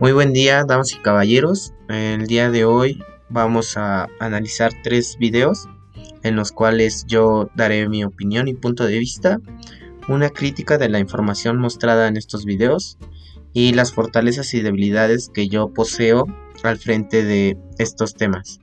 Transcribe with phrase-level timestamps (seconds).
[0.00, 1.74] Muy buen día, damas y caballeros.
[1.88, 5.66] El día de hoy vamos a analizar tres videos
[6.22, 9.40] en los cuales yo daré mi opinión y punto de vista,
[10.06, 12.96] una crítica de la información mostrada en estos videos
[13.52, 16.26] y las fortalezas y debilidades que yo poseo
[16.62, 18.60] al frente de estos temas.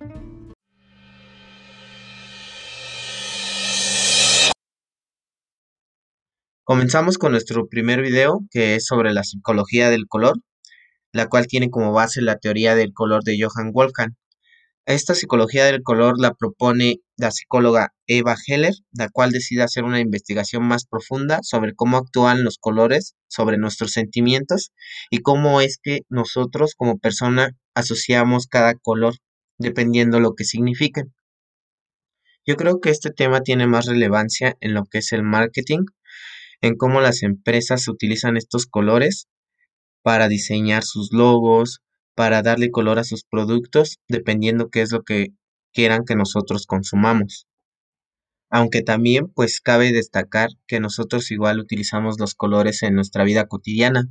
[6.63, 10.38] Comenzamos con nuestro primer video que es sobre la psicología del color,
[11.16, 14.18] la cual tiene como base la teoría del color de Johann Wolfgang.
[14.86, 20.02] Esta psicología del color la propone la psicóloga Eva Heller, la cual decide hacer una
[20.02, 24.74] investigación más profunda sobre cómo actúan los colores sobre nuestros sentimientos
[25.10, 29.16] y cómo es que nosotros como persona asociamos cada color
[29.58, 31.13] dependiendo lo que signifiquen.
[32.46, 35.86] Yo creo que este tema tiene más relevancia en lo que es el marketing,
[36.60, 39.29] en cómo las empresas utilizan estos colores
[40.05, 41.81] para diseñar sus logos,
[42.13, 45.29] para darle color a sus productos, dependiendo qué es lo que
[45.73, 47.48] quieran que nosotros consumamos.
[48.51, 54.03] Aunque también pues cabe destacar que nosotros igual utilizamos los colores en nuestra vida cotidiana.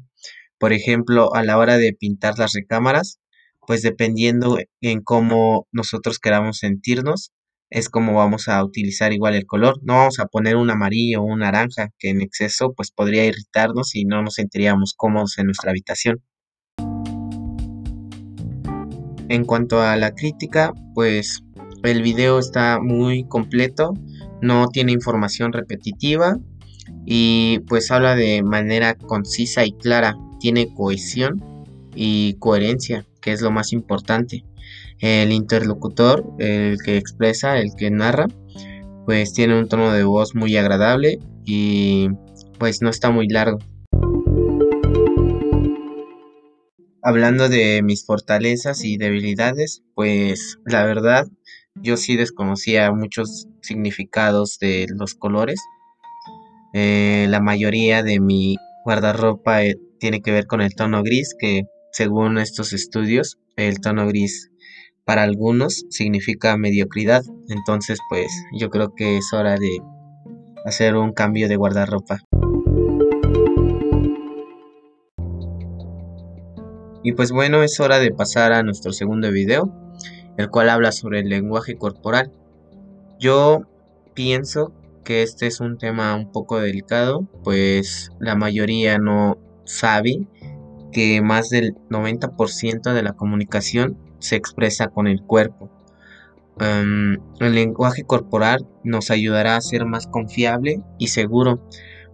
[0.59, 3.21] Por ejemplo, a la hora de pintar las recámaras,
[3.65, 7.31] pues dependiendo en cómo nosotros queramos sentirnos,
[7.75, 9.81] es como vamos a utilizar igual el color.
[9.83, 13.97] No vamos a poner un amarillo o un naranja que en exceso pues podría irritarnos
[13.97, 16.23] y no nos sentiríamos cómodos en nuestra habitación.
[19.29, 21.43] En cuanto a la crítica, pues
[21.83, 23.93] el video está muy completo,
[24.41, 26.37] no tiene información repetitiva
[27.05, 31.54] y pues habla de manera concisa y clara, tiene cohesión
[31.95, 34.45] y coherencia, que es lo más importante
[35.01, 38.27] el interlocutor, el que expresa, el que narra,
[39.05, 42.09] pues tiene un tono de voz muy agradable y
[42.59, 43.59] pues no está muy largo.
[47.03, 51.27] Hablando de mis fortalezas y debilidades, pues la verdad
[51.75, 55.61] yo sí desconocía muchos significados de los colores.
[56.73, 61.65] Eh, la mayoría de mi guardarropa eh, tiene que ver con el tono gris, que
[61.95, 64.51] según estos estudios, el tono gris
[65.05, 67.23] para algunos significa mediocridad.
[67.49, 68.27] Entonces, pues
[68.59, 69.79] yo creo que es hora de
[70.65, 72.19] hacer un cambio de guardarropa.
[77.05, 79.73] Y pues bueno, es hora de pasar a nuestro segundo video,
[80.37, 82.33] el cual habla sobre el lenguaje corporal.
[83.21, 83.69] Yo
[84.15, 84.73] pienso
[85.05, 90.27] que este es un tema un poco delicado, pues la mayoría no sabe
[90.95, 95.71] que más del 90% de la comunicación se expresa con el cuerpo.
[96.59, 101.69] Em, el lenguaje corporal nos ayudará a ser más confiable y seguro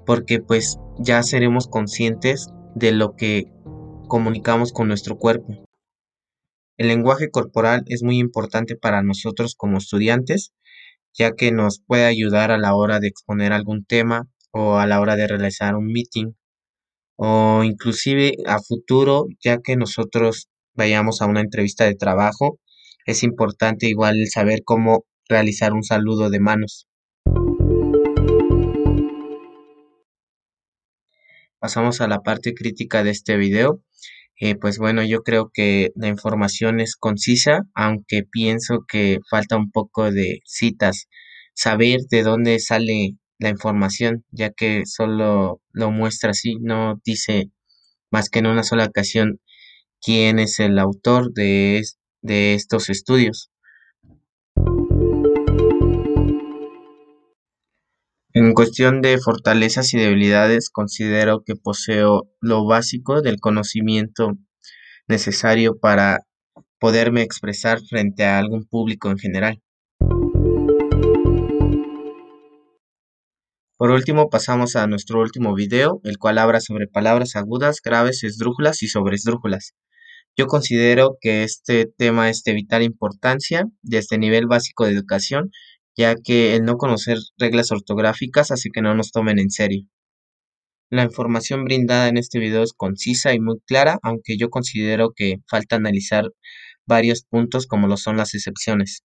[0.04, 3.52] porque pues ya seremos conscientes de lo que
[4.08, 5.64] comunicamos con nuestro cuerpo.
[6.76, 10.52] El lenguaje corporal es muy importante para nosotros como estudiantes
[11.12, 15.00] ya que nos puede ayudar a la hora de exponer algún tema o a la
[15.00, 16.32] hora de realizar un meeting
[17.22, 22.58] o inclusive a futuro ya que nosotros vayamos a una entrevista de trabajo,
[23.04, 26.88] es importante igual saber cómo realizar un saludo de manos.
[31.58, 33.82] Pasamos a la parte crítica de este video.
[34.41, 39.70] Eh, pues bueno, yo creo que la información es concisa, aunque pienso que falta un
[39.70, 41.06] poco de citas,
[41.52, 47.50] saber de dónde sale la información, ya que solo lo muestra así, no dice
[48.10, 49.40] más que en una sola ocasión
[50.00, 51.82] quién es el autor de,
[52.22, 53.50] de estos estudios.
[58.32, 64.36] En cuestión de fortalezas y debilidades, considero que poseo lo básico del conocimiento
[65.08, 66.20] necesario para
[66.78, 69.62] poderme expresar frente a algún público en general.
[73.80, 78.82] Por último, pasamos a nuestro último video, el cual habla sobre palabras agudas, graves, esdrújulas
[78.82, 79.72] y sobresdrújulas.
[80.37, 85.50] Yo considero que este tema es de vital importancia desde nivel básico de educación,
[85.96, 89.87] ya que el no conocer reglas ortográficas hace que no nos tomen en serio.
[90.90, 95.37] La información brindada en este video es concisa y muy clara, aunque yo considero que
[95.49, 96.26] falta analizar
[96.84, 99.05] varios puntos como lo son las excepciones.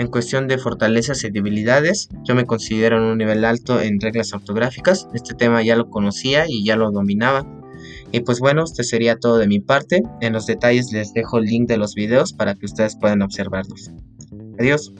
[0.00, 4.32] En cuestión de fortalezas y debilidades, yo me considero en un nivel alto en reglas
[4.32, 5.06] ortográficas.
[5.12, 7.46] Este tema ya lo conocía y ya lo dominaba,
[8.10, 10.02] y pues bueno, esto sería todo de mi parte.
[10.22, 13.90] En los detalles les dejo el link de los videos para que ustedes puedan observarlos.
[14.58, 14.90] Adiós.